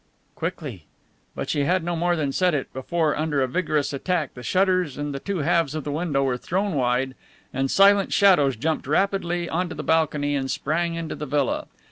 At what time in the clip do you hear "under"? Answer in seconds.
3.15-3.43